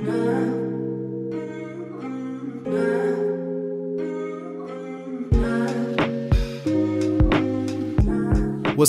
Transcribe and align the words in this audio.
What's 0.00 0.16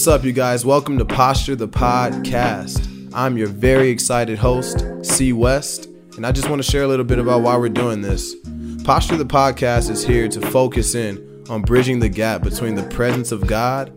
up, 0.07 0.23
you 0.23 0.31
guys? 0.31 0.65
Welcome 0.65 0.97
to 0.99 1.03
Posture 1.05 1.57
the 1.57 1.67
Podcast. 1.67 3.11
I'm 3.13 3.37
your 3.37 3.47
very 3.47 3.89
excited 3.89 4.39
host, 4.39 4.85
C 5.01 5.33
West, 5.33 5.87
and 6.15 6.25
I 6.25 6.31
just 6.31 6.47
want 6.49 6.63
to 6.63 6.71
share 6.71 6.83
a 6.83 6.87
little 6.87 7.03
bit 7.03 7.19
about 7.19 7.41
why 7.41 7.57
we're 7.57 7.67
doing 7.67 8.01
this. 8.01 8.33
Posture 8.85 9.17
the 9.17 9.25
Podcast 9.25 9.89
is 9.89 10.05
here 10.05 10.29
to 10.29 10.39
focus 10.39 10.95
in 10.95 11.43
on 11.49 11.61
bridging 11.61 11.99
the 11.99 12.07
gap 12.07 12.41
between 12.41 12.75
the 12.75 12.83
presence 12.83 13.33
of 13.33 13.47
God 13.47 13.89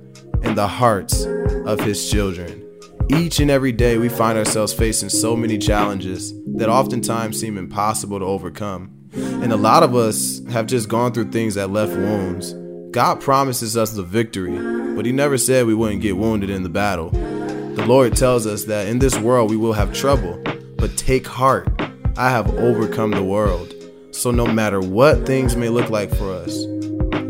and 0.43 0.59
the 0.59 0.67
hearts 0.67 1.25
of 1.65 1.79
His 1.79 2.11
children. 2.11 2.63
Each 3.09 3.39
and 3.39 3.53
every 3.53 3.71
day, 3.71 3.99
we 3.99 4.09
find 4.09 4.37
ourselves 4.37 4.73
facing 4.73 5.11
so 5.11 5.37
many 5.37 5.59
challenges 5.59 6.35
that 6.55 6.69
oftentimes 6.69 7.39
seem 7.39 7.59
impossible 7.59 8.19
to 8.19 8.25
overcome. 8.25 8.91
And 9.13 9.53
a 9.53 9.57
lot 9.57 9.83
of 9.83 9.95
us 9.95 10.41
have 10.51 10.67
just 10.67 10.89
gone 10.89 11.13
through 11.13 11.31
things 11.31 11.55
that 11.55 11.71
left 11.71 11.93
wounds. 11.93 12.53
God 12.91 13.21
promises 13.21 13.77
us 13.77 13.93
the 13.93 14.03
victory, 14.03 14.57
but 14.95 15.05
He 15.05 15.13
never 15.13 15.37
said 15.37 15.67
we 15.67 15.75
wouldn't 15.75 16.03
get 16.03 16.17
wounded 16.17 16.51
in 16.51 16.63
the 16.63 16.69
battle. 16.69 17.11
The 17.11 17.85
Lord 17.87 18.17
tells 18.17 18.47
us 18.47 18.65
that 18.65 18.87
in 18.87 19.01
this 19.01 19.19
world 19.19 19.51
we 19.51 19.57
will 19.57 19.73
have 19.73 19.93
trouble, 19.93 20.41
but 20.77 20.97
take 20.97 21.27
heart. 21.27 21.69
I 22.17 22.31
have 22.31 22.57
overcome 22.57 23.11
the 23.11 23.25
world. 23.25 23.75
So 24.13 24.31
no 24.31 24.47
matter 24.47 24.81
what 24.81 25.27
things 25.27 25.57
may 25.57 25.69
look 25.69 25.91
like 25.91 26.15
for 26.15 26.33
us, 26.33 26.65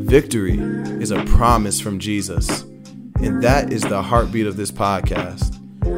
victory 0.05 0.59
is 1.01 1.11
a 1.11 1.25
promise 1.25 1.81
from 1.81 1.99
Jesus. 1.99 2.63
And 3.23 3.43
that 3.43 3.73
is 3.73 3.81
the 3.81 4.03
heartbeat 4.03 4.47
of 4.47 4.59
this 4.59 4.71
podcast. 4.71 5.54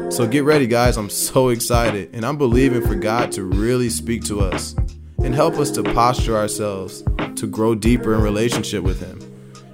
So 0.09 0.25
get 0.25 0.45
ready, 0.45 0.65
guys. 0.65 0.97
I'm 0.97 1.09
so 1.09 1.49
excited, 1.49 2.09
and 2.13 2.25
I'm 2.25 2.37
believing 2.37 2.81
for 2.81 2.95
God 2.95 3.31
to 3.33 3.43
really 3.43 3.89
speak 3.89 4.23
to 4.25 4.39
us 4.41 4.75
and 5.23 5.35
help 5.35 5.55
us 5.55 5.69
to 5.71 5.83
posture 5.83 6.35
ourselves 6.35 7.03
to 7.35 7.45
grow 7.45 7.75
deeper 7.75 8.15
in 8.15 8.21
relationship 8.21 8.83
with 8.83 8.99
Him. 8.99 9.21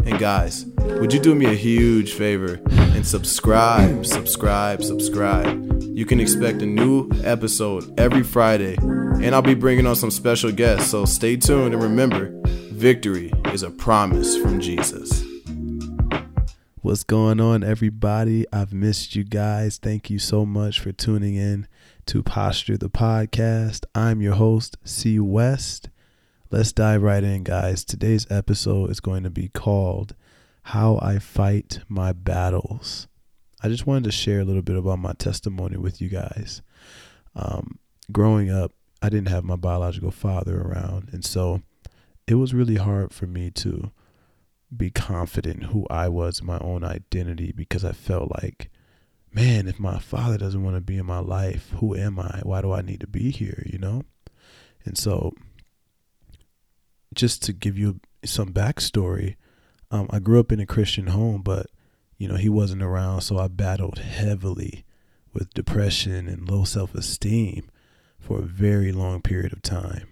And 0.06 0.20
guys, 0.20 0.66
would 0.80 1.14
you 1.14 1.20
do 1.20 1.34
me 1.34 1.46
a 1.46 1.54
huge 1.54 2.14
favor 2.14 2.60
and 2.72 3.08
subscribe, 3.08 4.06
subscribe, 4.06 4.84
subscribe? 4.84 5.82
You 5.82 6.06
can 6.06 6.20
expect 6.20 6.62
a 6.62 6.66
new 6.66 7.10
episode 7.24 7.98
every 7.98 8.24
Friday, 8.24 8.76
and 8.82 9.34
I'll 9.34 9.42
be 9.42 9.54
bringing 9.54 9.88
on 9.88 9.96
some 9.96 10.12
special 10.12 10.52
guests. 10.52 10.92
So 10.92 11.06
stay 11.06 11.38
tuned 11.38 11.74
and 11.74 11.82
remember, 11.82 12.34
victory 12.74 13.32
is 13.54 13.64
a 13.64 13.70
promise 13.70 14.36
from 14.36 14.60
Jesus. 14.60 15.33
What's 16.84 17.06
going 17.06 17.40
on, 17.40 17.64
everybody? 17.64 18.46
I've 18.52 18.74
missed 18.74 19.16
you 19.16 19.24
guys. 19.24 19.78
Thank 19.78 20.10
you 20.10 20.20
so 20.20 20.46
much 20.46 20.82
for 20.82 20.92
tuning 20.92 21.36
in 21.36 21.66
to 22.08 22.22
Posture 22.22 22.76
the 22.76 22.90
Podcast. 22.90 23.86
I'm 23.96 24.22
your 24.22 24.34
host, 24.34 24.76
C 24.84 25.18
West. 25.18 25.90
Let's 26.52 26.74
dive 26.74 27.02
right 27.02 27.24
in, 27.24 27.46
guys. 27.46 27.86
Today's 27.86 28.30
episode 28.30 28.92
is 28.92 29.00
going 29.00 29.24
to 29.24 29.30
be 29.30 29.48
called 29.48 30.14
How 30.64 31.00
I 31.02 31.20
Fight 31.20 31.80
My 31.88 32.12
Battles. 32.12 33.08
I 33.62 33.70
just 33.70 33.88
wanted 33.88 34.04
to 34.04 34.12
share 34.12 34.42
a 34.42 34.46
little 34.46 34.62
bit 34.62 34.76
about 34.76 35.00
my 35.00 35.14
testimony 35.14 35.78
with 35.78 36.02
you 36.02 36.10
guys. 36.10 36.62
Um, 37.34 37.80
growing 38.12 38.52
up, 38.52 38.74
I 39.02 39.08
didn't 39.08 39.30
have 39.30 39.46
my 39.46 39.56
biological 39.56 40.12
father 40.12 40.60
around, 40.60 41.12
and 41.14 41.24
so 41.24 41.62
it 42.28 42.36
was 42.36 42.54
really 42.54 42.76
hard 42.76 43.14
for 43.14 43.26
me 43.26 43.52
to 43.52 43.94
be 44.78 44.90
confident 44.90 45.66
who 45.66 45.86
I 45.90 46.08
was, 46.10 46.42
my 46.42 46.60
own 46.60 46.84
identity, 46.84 47.52
because 47.56 47.84
I 47.84 47.92
felt 47.92 48.32
like, 48.42 48.70
man, 49.32 49.68
if 49.68 49.80
my 49.80 50.00
father 50.00 50.38
doesn't 50.38 50.64
want 50.64 50.76
to 50.76 50.82
be 50.82 50.98
in 50.98 51.06
my 51.06 51.20
life, 51.20 51.72
who 51.80 51.96
am 51.96 52.20
I? 52.20 52.42
Why 52.44 52.62
do 52.62 52.72
I 52.72 52.82
need 52.82 53.02
to 53.02 53.08
be 53.08 53.32
here? 53.32 53.64
You 53.66 53.80
know? 53.80 54.04
And 54.86 54.98
so, 54.98 55.34
just 57.14 57.44
to 57.44 57.54
give 57.54 57.78
you 57.78 58.00
some 58.26 58.52
backstory, 58.54 59.36
um, 59.92 60.08
I 60.10 60.20
grew 60.20 60.40
up 60.40 60.52
in 60.52 60.60
a 60.60 60.66
Christian 60.66 61.08
home, 61.08 61.42
but, 61.42 61.68
you 62.18 62.28
know, 62.28 62.36
he 62.36 62.50
wasn't 62.50 62.82
around, 62.84 63.22
so 63.22 63.38
I 63.38 63.48
battled 63.48 64.00
heavily 64.00 64.86
with 65.34 65.54
depression 65.54 66.28
and 66.28 66.50
low 66.50 66.64
self 66.64 66.96
esteem 66.96 67.70
for 68.20 68.40
a 68.40 68.44
very 68.44 68.92
long 68.92 69.22
period 69.22 69.54
of 69.54 69.62
time. 69.62 70.10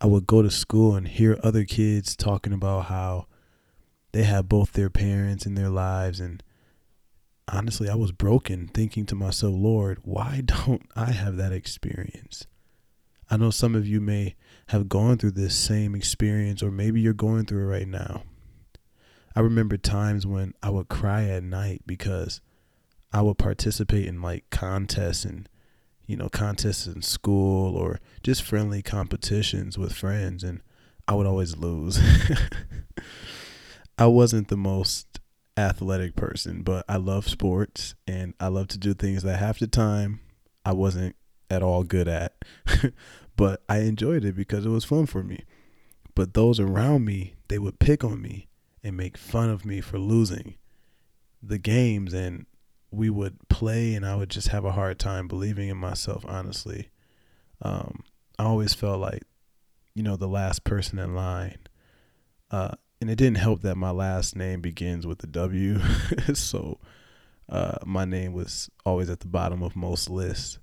I 0.00 0.06
would 0.06 0.26
go 0.26 0.42
to 0.42 0.50
school 0.50 0.94
and 0.94 1.06
hear 1.06 1.38
other 1.42 1.64
kids 1.64 2.16
talking 2.16 2.52
about 2.52 2.86
how 2.86 3.26
they 4.14 4.22
have 4.22 4.48
both 4.48 4.72
their 4.72 4.88
parents 4.88 5.44
in 5.44 5.56
their 5.56 5.68
lives 5.68 6.20
and 6.20 6.42
honestly 7.48 7.88
i 7.88 7.94
was 7.96 8.12
broken 8.12 8.68
thinking 8.68 9.04
to 9.04 9.14
myself 9.16 9.52
lord 9.54 9.98
why 10.02 10.40
don't 10.44 10.88
i 10.96 11.10
have 11.10 11.36
that 11.36 11.52
experience? 11.52 12.46
I 13.30 13.36
know 13.36 13.50
some 13.50 13.74
of 13.74 13.86
you 13.86 14.00
may 14.00 14.36
have 14.68 14.88
gone 14.88 15.16
through 15.16 15.32
this 15.32 15.56
same 15.56 15.94
experience 15.94 16.62
or 16.62 16.70
maybe 16.70 17.00
you're 17.00 17.14
going 17.14 17.46
through 17.46 17.64
it 17.64 17.70
right 17.70 17.88
now. 17.88 18.22
I 19.34 19.40
remember 19.40 19.76
times 19.76 20.26
when 20.26 20.54
i 20.62 20.70
would 20.70 20.88
cry 20.88 21.24
at 21.24 21.42
night 21.42 21.82
because 21.86 22.40
i 23.12 23.20
would 23.20 23.38
participate 23.38 24.06
in 24.06 24.22
like 24.22 24.48
contests 24.50 25.24
and 25.24 25.48
you 26.06 26.16
know 26.16 26.28
contests 26.28 26.86
in 26.86 27.02
school 27.02 27.76
or 27.76 27.98
just 28.22 28.42
friendly 28.42 28.82
competitions 28.82 29.76
with 29.76 29.92
friends 29.92 30.44
and 30.44 30.60
i 31.08 31.14
would 31.14 31.26
always 31.26 31.56
lose 31.56 31.98
I 33.98 34.06
wasn't 34.06 34.48
the 34.48 34.56
most 34.56 35.20
athletic 35.56 36.16
person, 36.16 36.62
but 36.62 36.84
I 36.88 36.96
love 36.96 37.28
sports 37.28 37.94
and 38.06 38.34
I 38.40 38.48
love 38.48 38.68
to 38.68 38.78
do 38.78 38.94
things 38.94 39.22
that 39.22 39.38
half 39.38 39.58
the 39.58 39.66
time 39.66 40.20
I 40.64 40.72
wasn't 40.72 41.16
at 41.48 41.62
all 41.62 41.84
good 41.84 42.08
at. 42.08 42.34
but 43.36 43.62
I 43.68 43.78
enjoyed 43.78 44.24
it 44.24 44.34
because 44.34 44.66
it 44.66 44.70
was 44.70 44.84
fun 44.84 45.06
for 45.06 45.22
me. 45.22 45.44
But 46.14 46.34
those 46.34 46.60
around 46.60 47.04
me, 47.04 47.34
they 47.48 47.58
would 47.58 47.78
pick 47.78 48.04
on 48.04 48.20
me 48.20 48.48
and 48.82 48.96
make 48.96 49.16
fun 49.16 49.48
of 49.48 49.64
me 49.64 49.80
for 49.80 49.98
losing 49.98 50.56
the 51.42 51.58
games 51.58 52.12
and 52.14 52.46
we 52.90 53.10
would 53.10 53.48
play 53.48 53.94
and 53.94 54.06
I 54.06 54.14
would 54.16 54.30
just 54.30 54.48
have 54.48 54.64
a 54.64 54.72
hard 54.72 54.98
time 54.98 55.28
believing 55.28 55.68
in 55.68 55.76
myself, 55.76 56.24
honestly. 56.26 56.90
Um, 57.62 58.04
I 58.38 58.44
always 58.44 58.74
felt 58.74 59.00
like, 59.00 59.22
you 59.94 60.02
know, 60.02 60.16
the 60.16 60.28
last 60.28 60.64
person 60.64 60.98
in 60.98 61.14
line. 61.14 61.58
Uh, 62.50 62.74
and 63.00 63.10
it 63.10 63.16
didn't 63.16 63.38
help 63.38 63.62
that 63.62 63.76
my 63.76 63.90
last 63.90 64.36
name 64.36 64.60
begins 64.60 65.06
with 65.06 65.22
a 65.24 65.26
W. 65.26 65.80
so 66.34 66.78
uh, 67.48 67.78
my 67.84 68.04
name 68.04 68.32
was 68.32 68.70
always 68.84 69.10
at 69.10 69.20
the 69.20 69.28
bottom 69.28 69.62
of 69.62 69.76
most 69.76 70.08
lists. 70.08 70.58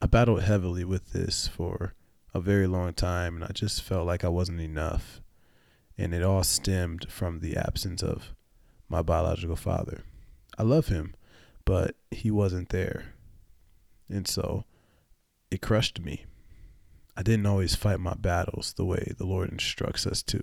I 0.00 0.06
battled 0.06 0.42
heavily 0.42 0.84
with 0.84 1.12
this 1.12 1.46
for 1.46 1.94
a 2.32 2.40
very 2.40 2.66
long 2.66 2.94
time, 2.94 3.34
and 3.34 3.44
I 3.44 3.52
just 3.52 3.82
felt 3.82 4.06
like 4.06 4.24
I 4.24 4.28
wasn't 4.28 4.60
enough. 4.60 5.20
And 5.98 6.14
it 6.14 6.22
all 6.22 6.42
stemmed 6.44 7.10
from 7.10 7.40
the 7.40 7.56
absence 7.56 8.02
of 8.02 8.32
my 8.88 9.02
biological 9.02 9.56
father. 9.56 10.04
I 10.56 10.62
love 10.62 10.88
him, 10.88 11.14
but 11.64 11.94
he 12.10 12.30
wasn't 12.30 12.70
there. 12.70 13.14
And 14.08 14.26
so 14.26 14.64
it 15.50 15.60
crushed 15.60 16.00
me. 16.00 16.24
I 17.16 17.22
didn't 17.22 17.46
always 17.46 17.74
fight 17.74 18.00
my 18.00 18.14
battles 18.14 18.72
the 18.72 18.84
way 18.84 19.12
the 19.18 19.26
Lord 19.26 19.50
instructs 19.50 20.06
us 20.06 20.22
to. 20.22 20.42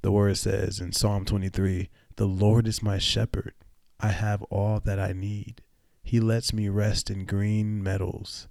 The 0.00 0.12
word 0.12 0.36
says 0.36 0.78
in 0.78 0.92
Psalm 0.92 1.24
23 1.24 1.90
The 2.16 2.26
Lord 2.26 2.68
is 2.68 2.82
my 2.82 2.98
shepherd. 2.98 3.54
I 3.98 4.08
have 4.08 4.42
all 4.44 4.78
that 4.80 5.00
I 5.00 5.12
need. 5.12 5.62
He 6.04 6.20
lets 6.20 6.52
me 6.52 6.68
rest 6.68 7.10
in 7.10 7.24
green 7.24 7.82
meadows. 7.82 8.46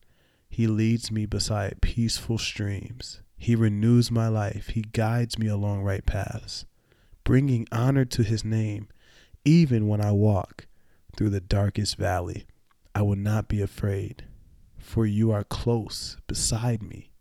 He 0.50 0.68
leads 0.68 1.10
me 1.10 1.26
beside 1.26 1.82
peaceful 1.82 2.38
streams. 2.38 3.22
He 3.38 3.56
renews 3.56 4.12
my 4.12 4.28
life. 4.28 4.70
He 4.70 4.82
guides 4.82 5.40
me 5.40 5.48
along 5.48 5.84
right 5.84 6.06
paths, 6.06 6.66
bringing 7.24 7.66
honor 7.72 8.04
to 8.06 8.24
his 8.24 8.44
name. 8.44 8.90
Even 9.46 9.88
when 9.88 10.02
I 10.02 10.12
walk 10.12 10.68
through 11.16 11.30
the 11.30 11.40
darkest 11.40 11.96
valley, 11.96 12.46
I 12.94 13.04
will 13.04 13.16
not 13.16 13.48
be 13.48 13.62
afraid, 13.62 14.26
for 14.78 15.06
you 15.06 15.32
are 15.32 15.46
close 15.46 16.18
beside 16.28 16.84
me. 16.84 17.12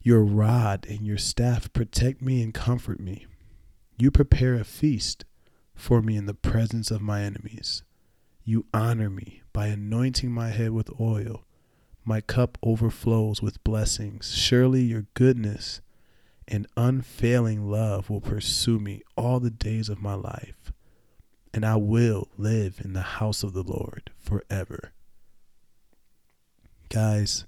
Your 0.00 0.24
rod 0.24 0.86
and 0.88 1.06
your 1.06 1.18
staff 1.18 1.72
protect 1.72 2.22
me 2.22 2.40
and 2.42 2.54
comfort 2.54 3.00
me. 3.00 3.26
You 3.96 4.10
prepare 4.10 4.54
a 4.54 4.64
feast 4.64 5.24
for 5.74 6.02
me 6.02 6.16
in 6.16 6.26
the 6.26 6.34
presence 6.34 6.90
of 6.90 7.02
my 7.02 7.22
enemies. 7.22 7.82
You 8.44 8.66
honor 8.72 9.10
me 9.10 9.42
by 9.52 9.68
anointing 9.68 10.30
my 10.30 10.48
head 10.50 10.70
with 10.70 10.90
oil. 11.00 11.44
My 12.04 12.20
cup 12.20 12.58
overflows 12.62 13.42
with 13.42 13.62
blessings. 13.62 14.34
Surely 14.34 14.82
your 14.82 15.06
goodness 15.14 15.80
and 16.48 16.66
unfailing 16.76 17.70
love 17.70 18.10
will 18.10 18.20
pursue 18.20 18.78
me 18.78 19.02
all 19.16 19.38
the 19.38 19.50
days 19.50 19.88
of 19.88 20.02
my 20.02 20.14
life, 20.14 20.72
and 21.54 21.64
I 21.64 21.76
will 21.76 22.28
live 22.36 22.80
in 22.84 22.94
the 22.94 23.02
house 23.02 23.42
of 23.42 23.52
the 23.52 23.62
Lord 23.62 24.10
forever. 24.18 24.92
Guys, 26.88 27.46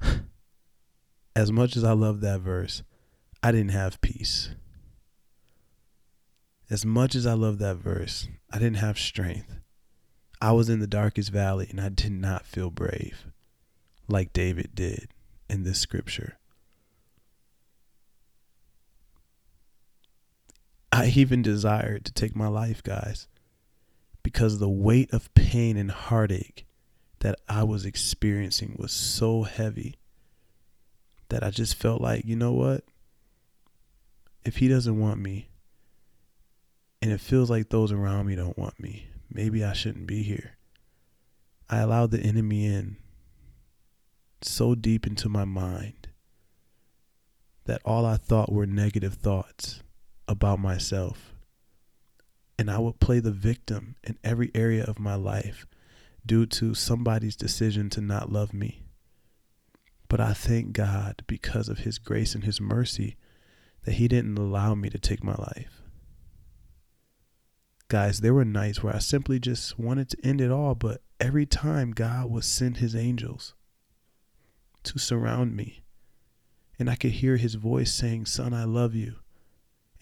as 1.36 1.52
much 1.52 1.76
as 1.76 1.84
I 1.84 1.92
love 1.92 2.20
that 2.22 2.40
verse, 2.40 2.82
I 3.42 3.52
didn't 3.52 3.72
have 3.72 4.00
peace 4.00 4.50
as 6.70 6.84
much 6.84 7.14
as 7.14 7.26
I 7.26 7.34
love 7.34 7.58
that 7.58 7.76
verse, 7.76 8.28
I 8.50 8.58
didn't 8.58 8.76
have 8.76 8.98
strength. 8.98 9.58
I 10.40 10.52
was 10.52 10.68
in 10.68 10.80
the 10.80 10.86
darkest 10.86 11.30
valley 11.30 11.66
and 11.70 11.80
I 11.80 11.88
did 11.88 12.12
not 12.12 12.46
feel 12.46 12.70
brave 12.70 13.26
like 14.08 14.32
David 14.32 14.74
did 14.74 15.08
in 15.48 15.64
this 15.64 15.78
scripture. 15.78 16.38
I 20.92 21.06
even 21.06 21.42
desired 21.42 22.04
to 22.04 22.12
take 22.12 22.36
my 22.36 22.46
life, 22.46 22.82
guys, 22.82 23.26
because 24.22 24.58
the 24.58 24.68
weight 24.68 25.12
of 25.12 25.32
pain 25.34 25.76
and 25.76 25.90
heartache 25.90 26.66
that 27.20 27.36
I 27.48 27.64
was 27.64 27.84
experiencing 27.84 28.76
was 28.78 28.92
so 28.92 29.42
heavy 29.42 29.96
that 31.30 31.42
I 31.42 31.50
just 31.50 31.74
felt 31.74 32.00
like, 32.00 32.24
you 32.24 32.36
know 32.36 32.52
what? 32.52 32.84
If 34.44 34.58
he 34.58 34.68
doesn't 34.68 35.00
want 35.00 35.18
me, 35.18 35.48
and 37.04 37.12
it 37.12 37.20
feels 37.20 37.50
like 37.50 37.68
those 37.68 37.92
around 37.92 38.24
me 38.24 38.34
don't 38.34 38.56
want 38.56 38.80
me, 38.80 39.08
maybe 39.30 39.62
I 39.62 39.74
shouldn't 39.74 40.06
be 40.06 40.22
here. 40.22 40.56
I 41.68 41.80
allowed 41.80 42.12
the 42.12 42.20
enemy 42.20 42.64
in 42.64 42.96
so 44.40 44.74
deep 44.74 45.06
into 45.06 45.28
my 45.28 45.44
mind 45.44 46.08
that 47.66 47.82
all 47.84 48.06
I 48.06 48.16
thought 48.16 48.50
were 48.50 48.64
negative 48.64 49.12
thoughts 49.16 49.82
about 50.26 50.60
myself. 50.60 51.34
And 52.58 52.70
I 52.70 52.78
would 52.78 53.00
play 53.00 53.20
the 53.20 53.30
victim 53.30 53.96
in 54.02 54.16
every 54.24 54.50
area 54.54 54.84
of 54.84 54.98
my 54.98 55.14
life 55.14 55.66
due 56.24 56.46
to 56.46 56.72
somebody's 56.72 57.36
decision 57.36 57.90
to 57.90 58.00
not 58.00 58.32
love 58.32 58.54
me. 58.54 58.86
But 60.08 60.22
I 60.22 60.32
thank 60.32 60.72
God 60.72 61.22
because 61.26 61.68
of 61.68 61.80
His 61.80 61.98
grace 61.98 62.34
and 62.34 62.44
His 62.44 62.62
mercy 62.62 63.18
that 63.82 63.96
He 63.96 64.08
didn't 64.08 64.38
allow 64.38 64.74
me 64.74 64.88
to 64.88 64.98
take 64.98 65.22
my 65.22 65.34
life. 65.34 65.83
Guys, 67.88 68.20
there 68.20 68.34
were 68.34 68.44
nights 68.44 68.82
where 68.82 68.94
I 68.94 68.98
simply 68.98 69.38
just 69.38 69.78
wanted 69.78 70.08
to 70.10 70.26
end 70.26 70.40
it 70.40 70.50
all, 70.50 70.74
but 70.74 71.02
every 71.20 71.46
time 71.46 71.92
God 71.92 72.30
would 72.30 72.44
send 72.44 72.78
His 72.78 72.96
angels 72.96 73.54
to 74.84 74.98
surround 74.98 75.54
me, 75.54 75.84
and 76.78 76.90
I 76.90 76.96
could 76.96 77.12
hear 77.12 77.36
His 77.36 77.54
voice 77.54 77.92
saying, 77.92 78.26
Son, 78.26 78.52
I 78.52 78.64
love 78.64 78.94
you 78.94 79.16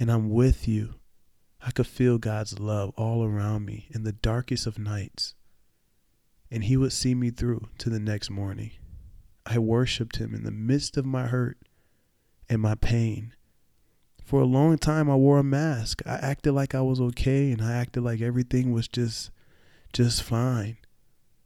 and 0.03 0.11
I'm 0.11 0.31
with 0.31 0.67
you. 0.67 0.95
I 1.65 1.71
could 1.71 1.87
feel 1.87 2.19
God's 2.19 2.59
love 2.59 2.93
all 2.97 3.25
around 3.25 3.65
me 3.65 3.87
in 3.91 4.03
the 4.03 4.11
darkest 4.11 4.67
of 4.67 4.77
nights. 4.77 5.35
And 6.51 6.65
He 6.65 6.77
would 6.77 6.93
see 6.93 7.15
me 7.15 7.31
through 7.31 7.69
to 7.79 7.89
the 7.89 8.01
next 8.01 8.29
morning. 8.29 8.73
I 9.47 9.61
worshiped 9.61 10.17
Him 10.17 10.35
in 10.35 10.43
the 10.43 10.51
midst 10.51 10.97
of 10.97 11.07
my 11.07 11.29
hurt 11.29 11.57
and 12.49 12.61
my 12.61 12.75
pain. 12.75 13.35
For 14.25 14.41
a 14.41 14.47
long 14.47 14.79
time, 14.79 15.11
I 15.11 15.17
wore 15.17 15.39
a 15.39 15.45
mask. 15.45 16.03
I 16.07 16.15
acted 16.15 16.53
like 16.53 16.75
I 16.75 16.81
was 16.81 17.01
okay 17.01 17.51
and 17.51 17.61
I 17.61 17.73
acted 17.73 18.03
like 18.03 18.21
everything 18.21 18.73
was 18.73 18.89
just, 18.89 19.31
just 19.93 20.23
fine. 20.23 20.79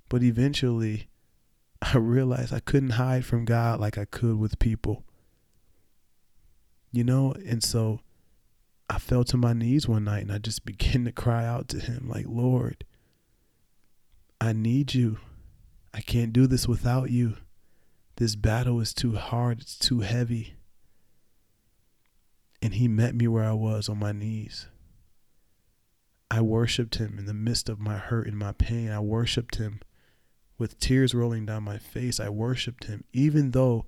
But 0.09 0.23
eventually, 0.23 1.09
I 1.83 1.97
realized 1.97 2.53
I 2.53 2.61
couldn't 2.61 2.91
hide 2.91 3.25
from 3.25 3.45
God 3.45 3.81
like 3.81 3.99
I 3.99 4.05
could 4.05 4.39
with 4.39 4.59
people. 4.59 5.05
You 6.93 7.05
know, 7.05 7.35
and 7.45 7.63
so 7.63 8.01
I 8.89 8.99
fell 8.99 9.25
to 9.25 9.37
my 9.37 9.53
knees 9.53 9.89
one 9.89 10.05
night 10.05 10.23
and 10.23 10.33
I 10.33 10.39
just 10.39 10.65
began 10.67 11.05
to 11.05 11.13
cry 11.13 11.45
out 11.45 11.69
to 11.69 11.81
him, 11.81 12.09
like, 12.09 12.27
Lord, 12.29 12.85
I 14.41 14.53
need 14.53 14.95
you. 14.95 15.19
I 15.93 16.01
can't 16.01 16.33
do 16.33 16.47
this 16.47 16.69
without 16.69 17.11
you. 17.11 17.37
This 18.17 18.35
battle 18.37 18.81
is 18.81 18.95
too 18.95 19.17
hard, 19.17 19.61
it's 19.61 19.79
too 19.79 20.01
heavy. 20.01 20.55
And 22.63 22.75
he 22.75 22.89
met 22.89 23.15
me 23.15 23.29
where 23.29 23.45
I 23.45 23.53
was 23.53 23.89
on 23.89 23.99
my 23.99 24.13
knees. 24.13 24.67
I 26.31 26.41
worshiped 26.41 26.97
him 26.97 27.19
in 27.19 27.27
the 27.27 27.35
midst 27.35 27.69
of 27.69 27.79
my 27.79 27.97
hurt 27.99 28.27
and 28.27 28.39
my 28.39 28.53
pain. 28.53 28.91
I 28.91 29.01
worshiped 29.01 29.57
him 29.57 29.81
with 30.59 30.79
tears 30.79 31.15
rolling 31.15 31.47
down 31.47 31.63
my 31.63 31.79
face. 31.79 32.19
I 32.19 32.29
worshiped 32.29 32.85
him 32.85 33.05
even 33.13 33.53
though 33.53 33.87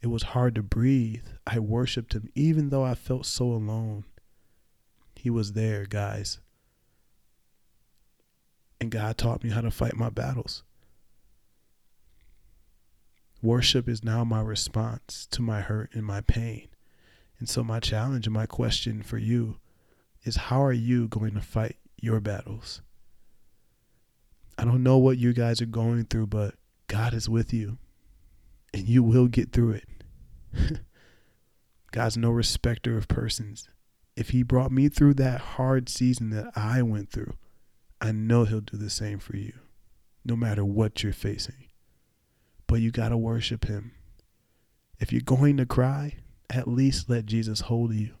it 0.00 0.08
was 0.08 0.22
hard 0.22 0.54
to 0.56 0.62
breathe. 0.62 1.26
I 1.46 1.58
worshiped 1.58 2.12
him 2.12 2.28
even 2.34 2.70
though 2.70 2.84
I 2.84 2.94
felt 2.94 3.26
so 3.26 3.46
alone. 3.46 4.04
He 5.14 5.30
was 5.30 5.52
there, 5.52 5.86
guys. 5.86 6.40
And 8.80 8.90
God 8.90 9.16
taught 9.16 9.44
me 9.44 9.50
how 9.50 9.60
to 9.60 9.70
fight 9.70 9.94
my 9.94 10.10
battles. 10.10 10.64
Worship 13.40 13.88
is 13.88 14.04
now 14.04 14.24
my 14.24 14.40
response 14.40 15.26
to 15.30 15.42
my 15.42 15.60
hurt 15.60 15.90
and 15.94 16.04
my 16.04 16.20
pain. 16.20 16.68
And 17.42 17.48
so, 17.48 17.64
my 17.64 17.80
challenge 17.80 18.28
and 18.28 18.34
my 18.34 18.46
question 18.46 19.02
for 19.02 19.18
you 19.18 19.56
is 20.22 20.36
how 20.36 20.62
are 20.62 20.72
you 20.72 21.08
going 21.08 21.34
to 21.34 21.40
fight 21.40 21.74
your 22.00 22.20
battles? 22.20 22.82
I 24.56 24.64
don't 24.64 24.84
know 24.84 24.96
what 24.96 25.18
you 25.18 25.32
guys 25.32 25.60
are 25.60 25.66
going 25.66 26.04
through, 26.04 26.28
but 26.28 26.54
God 26.86 27.12
is 27.12 27.28
with 27.28 27.52
you 27.52 27.78
and 28.72 28.86
you 28.86 29.02
will 29.02 29.26
get 29.26 29.50
through 29.50 29.80
it. 29.80 29.88
God's 31.90 32.16
no 32.16 32.30
respecter 32.30 32.96
of 32.96 33.08
persons 33.08 33.68
if 34.14 34.30
he 34.30 34.44
brought 34.44 34.70
me 34.70 34.88
through 34.88 35.14
that 35.14 35.40
hard 35.40 35.88
season 35.88 36.30
that 36.30 36.52
I 36.54 36.80
went 36.82 37.10
through, 37.10 37.34
I 38.00 38.12
know 38.12 38.44
he'll 38.44 38.60
do 38.60 38.76
the 38.76 38.88
same 38.88 39.18
for 39.18 39.36
you, 39.36 39.54
no 40.24 40.36
matter 40.36 40.64
what 40.64 41.02
you're 41.02 41.12
facing. 41.12 41.66
But 42.68 42.76
you 42.76 42.92
got 42.92 43.08
to 43.08 43.16
worship 43.16 43.64
him. 43.64 43.96
If 45.00 45.12
you're 45.12 45.22
going 45.22 45.56
to 45.56 45.66
cry, 45.66 46.18
at 46.52 46.68
least 46.68 47.08
let 47.08 47.26
Jesus 47.26 47.62
hold 47.62 47.94
you 47.94 48.14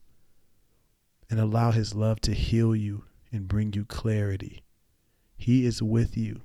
and 1.30 1.38
allow 1.38 1.70
his 1.70 1.94
love 1.94 2.20
to 2.22 2.32
heal 2.32 2.74
you 2.74 3.04
and 3.30 3.48
bring 3.48 3.72
you 3.72 3.84
clarity. 3.84 4.62
He 5.36 5.66
is 5.66 5.82
with 5.82 6.16
you 6.16 6.40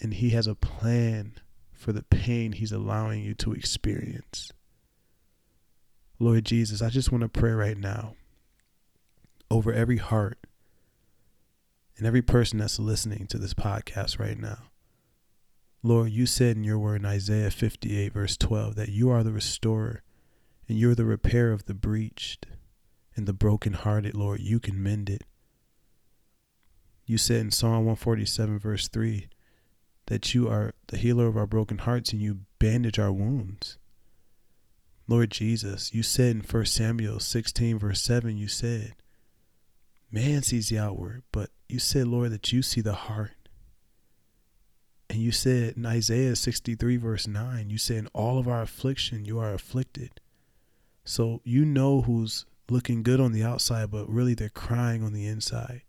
and 0.00 0.14
he 0.14 0.30
has 0.30 0.46
a 0.46 0.54
plan 0.54 1.34
for 1.72 1.92
the 1.92 2.02
pain 2.02 2.52
he's 2.52 2.72
allowing 2.72 3.22
you 3.22 3.34
to 3.34 3.52
experience. 3.52 4.52
Lord 6.18 6.44
Jesus, 6.44 6.80
I 6.80 6.88
just 6.88 7.12
want 7.12 7.22
to 7.22 7.28
pray 7.28 7.52
right 7.52 7.76
now 7.76 8.14
over 9.50 9.72
every 9.72 9.98
heart 9.98 10.38
and 11.98 12.06
every 12.06 12.22
person 12.22 12.58
that's 12.58 12.78
listening 12.78 13.26
to 13.28 13.38
this 13.38 13.54
podcast 13.54 14.18
right 14.18 14.38
now. 14.38 14.58
Lord, 15.82 16.10
you 16.10 16.26
said 16.26 16.56
in 16.56 16.64
your 16.64 16.78
word 16.78 17.02
in 17.02 17.06
Isaiah 17.06 17.50
58, 17.50 18.12
verse 18.12 18.36
12, 18.36 18.74
that 18.76 18.88
you 18.88 19.10
are 19.10 19.22
the 19.22 19.32
restorer 19.32 20.02
and 20.68 20.78
you're 20.78 20.94
the 20.94 21.04
repair 21.04 21.52
of 21.52 21.66
the 21.66 21.74
breached 21.74 22.46
and 23.14 23.26
the 23.26 23.32
brokenhearted, 23.32 24.14
Lord. 24.14 24.40
You 24.40 24.60
can 24.60 24.82
mend 24.82 25.08
it. 25.08 25.22
You 27.06 27.18
said 27.18 27.40
in 27.40 27.50
Psalm 27.50 27.84
147, 27.84 28.58
verse 28.58 28.88
3, 28.88 29.28
that 30.06 30.34
you 30.34 30.48
are 30.48 30.74
the 30.88 30.96
healer 30.96 31.26
of 31.26 31.36
our 31.36 31.46
broken 31.46 31.78
hearts 31.78 32.12
and 32.12 32.20
you 32.20 32.40
bandage 32.58 32.98
our 32.98 33.12
wounds. 33.12 33.78
Lord 35.08 35.30
Jesus, 35.30 35.94
you 35.94 36.02
said 36.02 36.36
in 36.36 36.40
1 36.40 36.66
Samuel 36.66 37.20
16, 37.20 37.78
verse 37.78 38.02
7, 38.02 38.36
you 38.36 38.48
said, 38.48 38.94
Man 40.10 40.42
sees 40.42 40.68
the 40.68 40.78
outward, 40.78 41.22
but 41.30 41.50
you 41.68 41.78
said, 41.78 42.08
Lord, 42.08 42.32
that 42.32 42.52
you 42.52 42.62
see 42.62 42.80
the 42.80 42.94
heart. 42.94 43.48
And 45.08 45.20
you 45.20 45.30
said 45.30 45.74
in 45.76 45.86
Isaiah 45.86 46.34
63, 46.34 46.96
verse 46.96 47.28
9, 47.28 47.70
you 47.70 47.78
said, 47.78 47.98
In 47.98 48.06
all 48.08 48.38
of 48.38 48.48
our 48.48 48.62
affliction, 48.62 49.24
you 49.24 49.38
are 49.38 49.54
afflicted. 49.54 50.20
So 51.06 51.40
you 51.44 51.64
know 51.64 52.00
who's 52.00 52.46
looking 52.68 53.04
good 53.04 53.20
on 53.20 53.30
the 53.30 53.44
outside, 53.44 53.92
but 53.92 54.10
really 54.10 54.34
they're 54.34 54.48
crying 54.48 55.04
on 55.04 55.12
the 55.12 55.26
inside. 55.26 55.82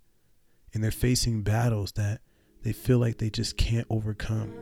And 0.74 0.83
they're 0.83 0.91
facing 0.91 1.41
battles 1.41 1.91
that 1.93 2.21
they 2.62 2.71
feel 2.71 3.00
like 3.00 3.17
they 3.17 3.31
just 3.31 3.57
can't 3.57 3.88
overcome 3.89 4.53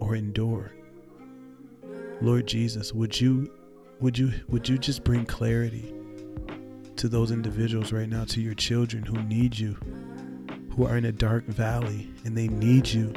or 0.00 0.14
endure. 0.14 0.74
Lord 2.20 2.46
Jesus, 2.46 2.92
would 2.92 3.18
you 3.18 3.50
would 4.00 4.18
you 4.18 4.32
would 4.48 4.68
you 4.68 4.76
just 4.76 5.04
bring 5.04 5.24
clarity 5.24 5.94
to 6.96 7.08
those 7.08 7.30
individuals 7.30 7.90
right 7.90 8.08
now, 8.08 8.24
to 8.26 8.42
your 8.42 8.54
children 8.54 9.04
who 9.04 9.22
need 9.22 9.58
you, 9.58 9.72
who 10.70 10.84
are 10.84 10.98
in 10.98 11.06
a 11.06 11.12
dark 11.12 11.46
valley 11.46 12.10
and 12.26 12.36
they 12.36 12.48
need 12.48 12.86
you. 12.88 13.10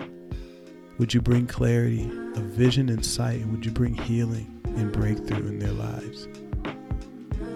Would 1.00 1.14
you 1.14 1.22
bring 1.22 1.48
clarity 1.48 2.10
a 2.36 2.40
vision 2.40 2.88
and 2.88 3.06
sight? 3.06 3.42
And 3.42 3.52
would 3.52 3.66
you 3.66 3.72
bring 3.72 3.94
healing 3.94 4.62
and 4.78 4.92
breakthrough 4.94 5.48
in 5.48 5.60
their 5.60 5.74
lives? 5.74 6.28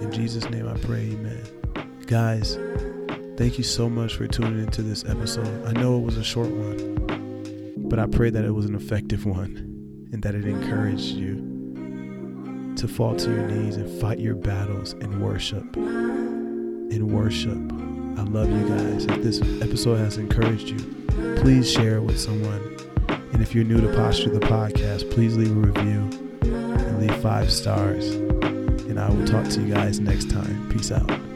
In 0.02 0.12
Jesus' 0.12 0.50
name 0.50 0.68
I 0.68 0.74
pray, 0.80 1.12
amen. 1.12 1.44
Guys, 2.08 2.58
thank 3.38 3.58
you 3.58 3.64
so 3.64 3.90
much 3.90 4.16
for 4.16 4.28
tuning 4.28 4.60
into 4.60 4.82
this 4.82 5.06
episode. 5.06 5.66
I 5.66 5.72
know 5.80 5.98
it 5.98 6.02
was 6.02 6.18
a 6.18 6.24
short 6.24 6.50
one, 6.50 7.78
but 7.90 8.00
I 8.00 8.08
pray 8.08 8.30
that 8.32 8.44
it 8.44 8.52
was 8.52 8.66
an 8.66 8.76
effective 8.76 9.26
one 9.26 10.10
and 10.12 10.24
that 10.24 10.36
it 10.36 10.46
encouraged 10.46 11.14
you 11.14 11.36
to 12.76 12.88
fall 12.88 13.16
to 13.16 13.30
your 13.30 13.48
knees 13.48 13.78
and 13.78 14.02
fight 14.02 14.20
your 14.20 14.36
battles 14.36 14.94
in 14.94 15.22
worship. 15.22 15.78
In 15.78 17.08
worship. 17.08 17.58
I 18.20 18.24
love 18.24 18.50
you 18.50 18.68
guys. 18.68 19.06
If 19.06 19.24
this 19.24 19.42
episode 19.62 19.98
has 19.98 20.18
encouraged 20.18 20.70
you, 20.70 20.80
please 21.42 21.72
share 21.72 21.98
it 21.98 22.04
with 22.04 22.20
someone. 22.20 22.76
And 23.34 23.42
if 23.42 23.54
you're 23.56 23.64
new 23.64 23.80
to 23.80 23.96
Posture 23.96 24.30
the 24.30 24.40
Podcast, 24.40 25.10
please 25.12 25.38
leave 25.38 25.52
a 25.52 25.60
review 25.60 26.10
and 26.42 27.00
leave 27.00 27.16
five 27.22 27.52
stars. 27.52 28.16
And 28.92 29.00
I 29.00 29.10
will 29.10 29.26
talk 29.26 29.48
to 29.52 29.62
you 29.62 29.74
guys 29.74 30.02
next 30.02 30.30
time. 30.30 30.70
Peace 30.70 30.92
out. 30.92 31.31